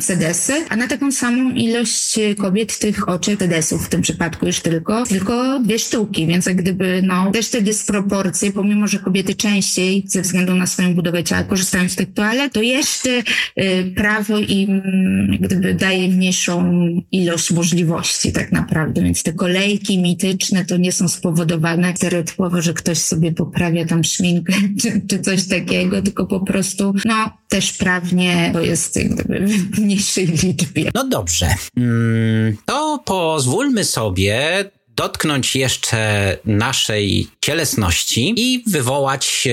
[0.00, 5.06] sedesy, a na taką samą ilość kobiet tych oczek sedesów w tym przypadku już tylko,
[5.06, 10.22] tylko dwie sztuki, więc jak gdyby, no, też te dysproporcje, pomimo, że kobiety częściej ze
[10.22, 14.82] względu na swoją budowę ciała korzystają z tych toalet, to jeszcze y, prawo im
[15.40, 16.72] gdyby daje mniejszą
[17.12, 22.98] ilość możliwości tak naprawdę, więc te kolejki mityczne to nie są spowodowane stereotypowo, że ktoś
[22.98, 24.52] sobie poprawia tam szminkę
[24.82, 29.46] czy, czy coś takiego, tylko po prostu, no, też prawnie to jest jak gdyby
[29.78, 30.90] mniejszej liczbie.
[30.94, 31.54] No dobrze.
[31.76, 34.64] Mm, to pozwólmy sobie
[34.96, 39.48] dotknąć jeszcze naszej cielesności i wywołać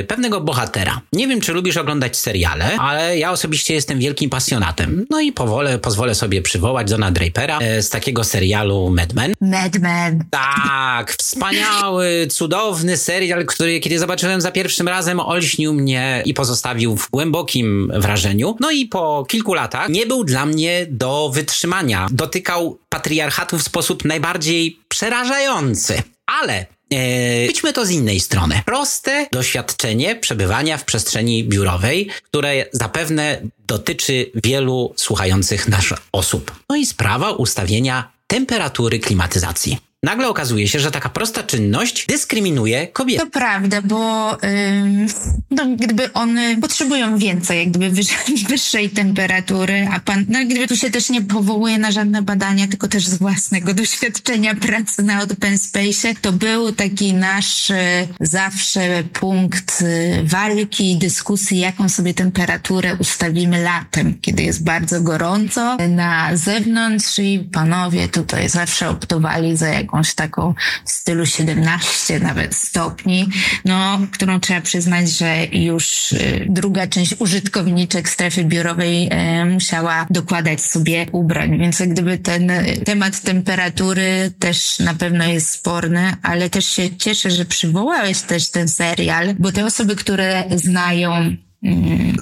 [0.00, 1.00] e, pewnego bohatera.
[1.12, 5.06] Nie wiem, czy lubisz oglądać seriale, ale ja osobiście jestem wielkim pasjonatem.
[5.10, 9.32] No i powolę, pozwolę sobie przywołać Dona Drapera e, z takiego serialu Mad Men.
[9.40, 10.24] Mad Men.
[10.30, 17.10] Tak, wspaniały, cudowny serial, który kiedy zobaczyłem za pierwszym razem olśnił mnie i pozostawił w
[17.10, 18.56] głębokim wrażeniu.
[18.60, 22.06] No i po kilku latach nie był dla mnie do wytrzymania.
[22.10, 26.02] Dotykał patriarchatu w sposób najbardziej przerażający.
[26.26, 28.62] Ale e, Idźmy to z innej strony.
[28.66, 36.52] Proste doświadczenie przebywania w przestrzeni biurowej, które zapewne dotyczy wielu słuchających nas osób.
[36.68, 39.78] No i sprawa ustawienia temperatury klimatyzacji.
[40.04, 43.24] Nagle okazuje się, że taka prosta czynność dyskryminuje kobiety.
[43.24, 45.06] To prawda, bo ym,
[45.50, 50.76] no, gdyby one potrzebują więcej, jak gdyby wyższej, wyższej temperatury, a pan, no gdyby tu
[50.76, 55.58] się też nie powołuje na żadne badania, tylko też z własnego doświadczenia pracy na Open
[55.58, 57.74] Space, to był taki nasz y,
[58.20, 65.76] zawsze punkt y, walki i dyskusji, jaką sobie temperaturę ustawimy latem, kiedy jest bardzo gorąco
[65.88, 70.54] na zewnątrz i panowie tutaj zawsze optowali za jakąś jakąś taką
[70.84, 73.28] w stylu 17 nawet stopni,
[73.64, 79.10] no, którą trzeba przyznać, że już y, druga część użytkowniczek strefy biurowej
[79.42, 82.52] y, musiała dokładać sobie ubrań, więc jak gdyby ten
[82.84, 88.68] temat temperatury też na pewno jest sporny, ale też się cieszę, że przywołałeś też ten
[88.68, 91.36] serial, bo te osoby, które znają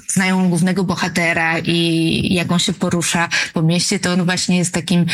[0.07, 5.05] znają głównego bohatera i jak on się porusza po mieście, to on właśnie jest takim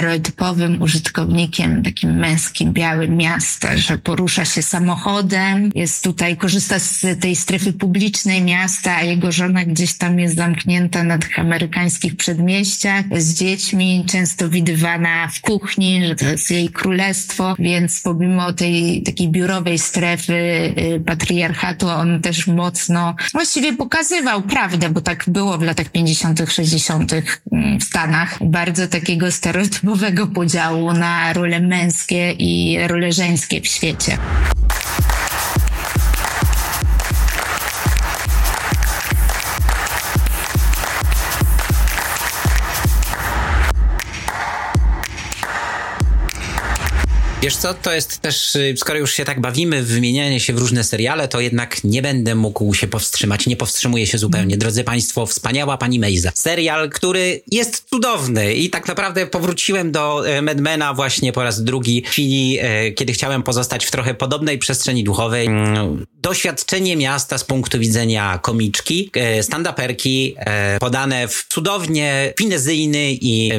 [0.00, 7.36] stereotypowym użytkownikiem, takim męskim, białym miasta, że porusza się samochodem, jest tutaj, korzysta z tej
[7.36, 13.34] strefy publicznej miasta, a jego żona gdzieś tam jest zamknięta na tych amerykańskich przedmieściach z
[13.34, 19.78] dziećmi, często widywana w kuchni, że to jest jej królestwo, więc pomimo tej takiej biurowej
[19.78, 26.40] strefy y, patriarchatu, on też mocno, właściwie pokazywał prawdę, bo tak było w latach 50.,
[26.48, 27.12] 60.
[27.52, 28.38] Mm, w Stanach.
[28.40, 29.30] Bardzo takiego
[29.90, 34.18] stereotypowego podziału na role męskie i role żeńskie w świecie.
[47.42, 50.84] Wiesz co, to jest też, y, skoro już się tak bawimy wymienianie się w różne
[50.84, 54.56] seriale, to jednak nie będę mógł się powstrzymać, nie powstrzymuję się zupełnie.
[54.56, 56.30] Drodzy Państwo, wspaniała Pani Mejza.
[56.34, 62.02] Serial, który jest cudowny i tak naprawdę powróciłem do e, Madmena właśnie po raz drugi
[62.06, 65.46] w chwili, e, kiedy chciałem pozostać w trochę podobnej przestrzeni duchowej.
[65.46, 70.34] Mm, doświadczenie miasta z punktu widzenia komiczki, e, stand-uperki,
[70.80, 73.50] podane w cudownie finezyjny i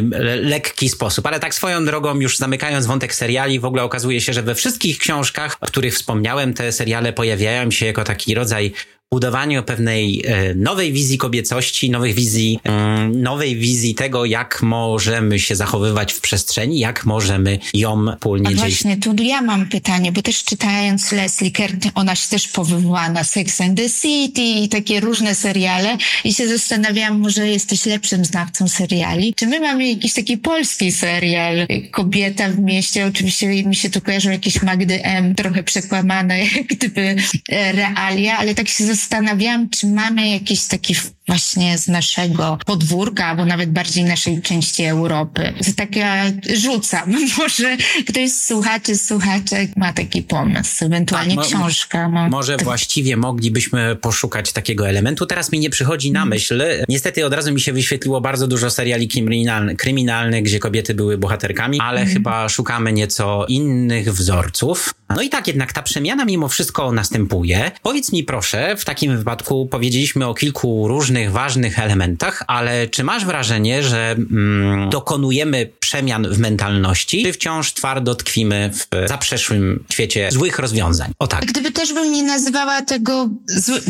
[0.41, 1.25] lekki sposób.
[1.25, 4.97] Ale tak swoją drogą, już zamykając wątek seriali, w ogóle okazuje się, że we wszystkich
[4.97, 8.73] książkach, o których wspomniałem, te seriale pojawiają się jako taki rodzaj
[9.13, 15.55] budowaniu pewnej e, nowej wizji kobiecości, nowej wizji, mm, nowej wizji tego, jak możemy się
[15.55, 20.43] zachowywać w przestrzeni, jak możemy ją wspólnie A właśnie, tu ja mam pytanie, bo też
[20.43, 25.35] czytając Leslie Kert, ona się też powoływała na Sex and the City i takie różne
[25.35, 29.33] seriale i się zastanawiałam, może jesteś lepszym znawcą seriali.
[29.33, 34.29] Czy my mamy jakiś taki polski serial, Kobieta w mieście, oczywiście mi się to kojarzą
[34.29, 37.15] jakieś Magdy M, trochę przekłamane, jak gdyby
[37.49, 40.95] e, realia, ale tak się zastanawiałam, zastanawiałam, czy mamy jakiś taki
[41.27, 45.53] właśnie z naszego podwórka, albo nawet bardziej naszej części Europy.
[45.65, 46.23] To taka
[46.55, 47.15] rzucam.
[47.37, 52.09] Może ktoś z słuchaczy, słuchaczek ma taki pomysł, ewentualnie tak, książka.
[52.09, 55.25] No, może właściwie moglibyśmy poszukać takiego elementu.
[55.25, 56.29] Teraz mi nie przychodzi na mhm.
[56.29, 56.63] myśl.
[56.89, 61.79] Niestety od razu mi się wyświetliło bardzo dużo seriali kryminalnych, kryminalnych gdzie kobiety były bohaterkami,
[61.81, 62.13] ale mm.
[62.13, 64.93] chyba szukamy nieco innych wzorców.
[65.15, 67.71] No i tak jednak ta przemiana mimo wszystko następuje.
[67.83, 73.25] Powiedz mi proszę, w takim wypadku powiedzieliśmy o kilku różnych ważnych elementach, ale czy masz
[73.25, 80.59] wrażenie, że mm, dokonujemy przemian w mentalności, czy wciąż twardo tkwimy w zaprzeszłym świecie złych
[80.59, 81.11] rozwiązań?
[81.19, 81.45] O tak.
[81.45, 83.81] Gdyby też bym nie nazywała tego zły,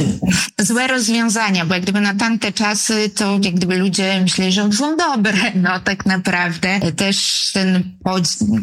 [0.60, 4.97] złe rozwiązania, bo jak gdyby na tamte czasy to jak gdyby ludzie myśleli, że są
[4.97, 6.79] dobre, no tak naprawdę.
[6.95, 7.84] Też ten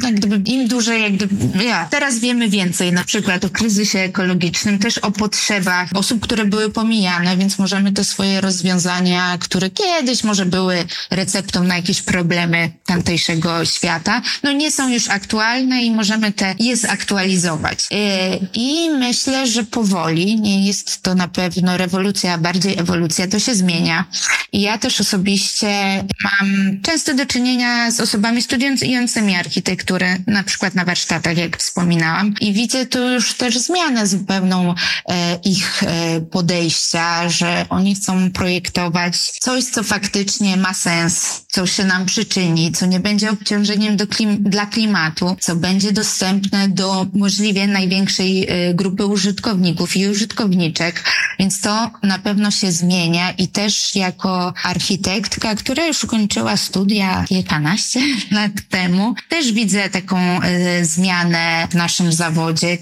[0.02, 4.78] jak gdyby im dłużej jak gdyby, ja, teraz wiemy więcej, na przykład o kryzysie ekologicznym,
[4.78, 10.46] też o potrzebach osób, które były pomijane, więc możemy te swoje rozwiązania, które kiedyś może
[10.46, 16.54] były receptą na jakieś problemy tamtejszego świata, no nie są już aktualne i możemy te
[16.58, 17.78] je zaktualizować.
[17.92, 23.54] Y, I myślę, że powoli, nie jest to na pewno rewolucja, bardziej ewolucja, to się
[23.54, 24.04] zmienia.
[24.52, 30.84] I ja też osobiście mam często do czynienia z osobami studiującymi architekturę, na przykład na
[30.84, 34.74] warsztatach, jak wspominałam, i widzę tu już też zmianę zupełną
[35.09, 41.85] e, ich e, podejścia, że oni chcą projektować coś, co faktycznie ma sens, co się
[41.85, 48.46] nam przyczyni, co nie będzie obciążeniem klim dla klimatu, co będzie dostępne do możliwie największej
[48.48, 51.05] e, grupy użytkowników i użytkowniczek.
[51.38, 58.01] Więc to na pewno się zmienia i też jako architektka, która już ukończyła studia kilkanaście
[58.31, 60.40] lat temu, też widzę taką
[60.83, 62.27] zmianę w naszym zawodzie.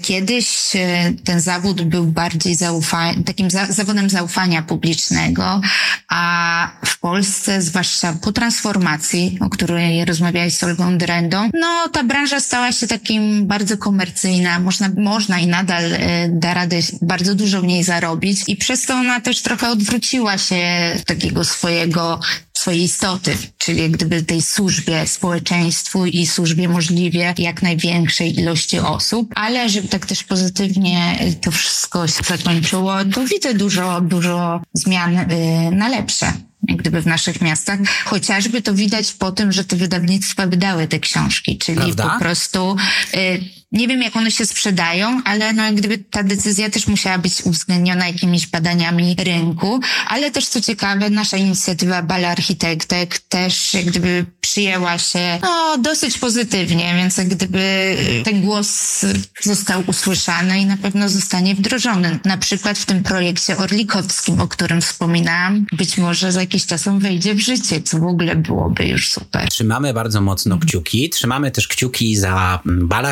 [0.01, 5.61] Kiedyś y, ten zawód był bardziej zaufa- takim za zawodem zaufania publicznego,
[6.09, 12.39] a w Polsce, zwłaszcza po transformacji, o której rozmawiałeś z Olgą Drendą, no ta branża
[12.39, 14.59] stała się takim bardzo komercyjna.
[14.59, 15.97] Można, można i nadal y,
[16.29, 20.57] da radę bardzo dużo w niej zarobić i przez to ona też trochę odwróciła się
[21.05, 22.19] takiego swojego
[22.57, 29.69] swojej istoty, czyli gdyby tej służbie społeczeństwu i służbie możliwie jak największej ilości osób, ale
[29.69, 35.25] żeby tak też pozytywnie to wszystko się zakończyło, to widzę dużo, dużo zmian y,
[35.71, 36.33] na lepsze
[36.67, 37.79] jak gdyby w naszych miastach.
[38.05, 42.09] Chociażby to widać po tym, że te wydawnictwa wydały te książki, czyli Prawda?
[42.09, 42.75] po prostu
[43.15, 47.41] y, nie wiem, jak one się sprzedają, ale no, gdyby ta decyzja też musiała być
[47.43, 54.25] uwzględniona jakimiś badaniami rynku, ale też co ciekawe, nasza inicjatywa Bala Architektek też jak gdyby
[54.41, 59.01] przyjęła się no, dosyć pozytywnie, więc jak gdyby ten głos
[59.43, 62.19] został usłyszany i na pewno zostanie wdrożony.
[62.25, 66.99] Na przykład w tym projekcie Orlikowskim, o którym wspominałam, być może za jakiś czas on
[66.99, 69.49] wejdzie w życie, co w ogóle byłoby już super.
[69.49, 71.09] Trzymamy bardzo mocno kciuki.
[71.09, 73.05] Trzymamy też kciuki za mm, Bal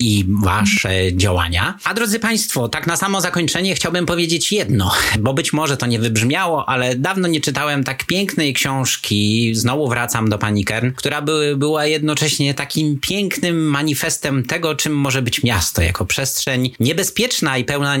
[0.00, 1.78] I wasze działania.
[1.84, 5.98] A drodzy Państwo, tak na samo zakończenie chciałbym powiedzieć jedno, bo być może to nie
[5.98, 9.50] wybrzmiało, ale dawno nie czytałem tak pięknej książki.
[9.54, 15.22] Znowu wracam do pani Kern, która by, była jednocześnie takim pięknym manifestem tego, czym może
[15.22, 17.96] być miasto jako przestrzeń niebezpieczna i pełna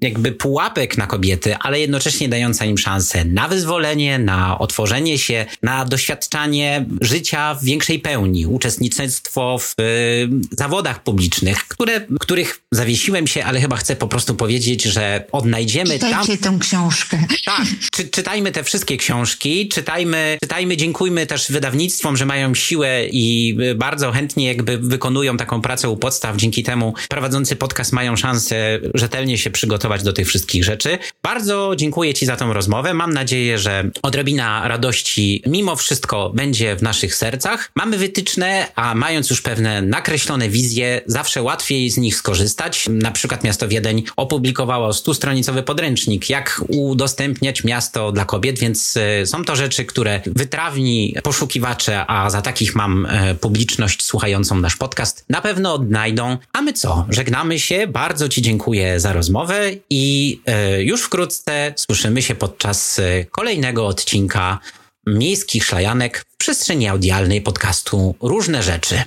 [0.00, 5.84] jakby pułapek na kobiety, ale jednocześnie dająca im szansę na wyzwolenie, na otworzenie się, na
[5.84, 13.60] doświadczanie życia w większej pełni, uczestnictwo w y, zawodach publicznych, które, których zawiesiłem się, ale
[13.60, 16.10] chyba chcę po prostu powiedzieć, że odnajdziemy tam...
[16.10, 17.18] Czytajcie tę książkę.
[17.44, 23.56] Tak, czy, czytajmy te wszystkie książki, czytajmy, czytajmy, dziękujmy też wydawnictwom, że mają siłę i
[23.76, 26.36] bardzo chętnie jakby wykonują taką pracę u podstaw.
[26.36, 30.98] Dzięki temu prowadzący podcast mają szansę rzetelnie się przygotować do tych wszystkich rzeczy.
[31.22, 32.94] Bardzo dziękuję Ci za tą rozmowę.
[32.94, 37.70] Mam nadzieję, że odrobina radości mimo wszystko będzie w naszych sercach.
[37.76, 42.86] Mamy wytyczne, a mając już pewne nakreślone wizje, zawsze łatwiej z nich skorzystać.
[42.88, 49.44] Na przykład miasto Wiedeń opublikowało stustronicowy podręcznik, jak udostępniać miasto dla kobiet, więc e, są
[49.44, 55.40] to rzeczy, które wytrawni poszukiwacze, a za takich mam e, publiczność słuchającą nasz podcast, na
[55.40, 56.36] pewno odnajdą.
[56.52, 57.06] A my co?
[57.08, 57.86] Żegnamy się.
[57.86, 63.00] Bardzo Ci dziękuję za rozmowę i e, już wkrótce słyszymy się podczas
[63.30, 64.58] kolejnego odcinka
[65.06, 69.02] Miejskich Szlajanek w przestrzeni audialnej podcastu Różne Rzeczy.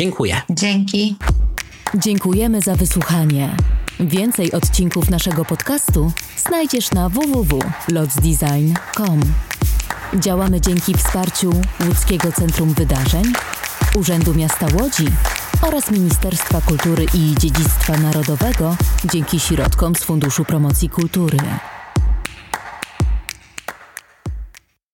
[0.00, 0.42] Dziękuję.
[0.50, 1.16] Dzięki.
[1.94, 3.56] Dziękujemy za wysłuchanie.
[4.00, 9.20] Więcej odcinków naszego podcastu znajdziesz na www.lotsdesign.com.
[10.14, 11.50] Działamy dzięki wsparciu
[11.86, 13.24] Łódzkiego Centrum Wydarzeń,
[13.94, 15.06] Urzędu Miasta Łodzi
[15.62, 18.76] oraz Ministerstwa Kultury i Dziedzictwa Narodowego
[19.12, 21.38] dzięki środkom z Funduszu Promocji Kultury.